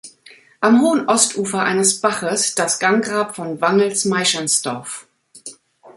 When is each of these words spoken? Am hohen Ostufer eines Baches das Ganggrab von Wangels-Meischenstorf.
Am 0.61 0.81
hohen 0.81 1.05
Ostufer 1.07 1.61
eines 1.61 2.01
Baches 2.01 2.55
das 2.55 2.79
Ganggrab 2.79 3.35
von 3.35 3.61
Wangels-Meischenstorf. 3.61 5.05